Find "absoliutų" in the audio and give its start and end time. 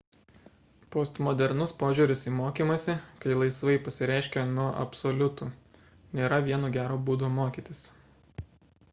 4.85-5.49